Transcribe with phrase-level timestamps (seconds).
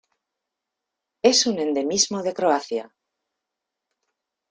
[1.21, 2.91] Es un endemismo de Croacia.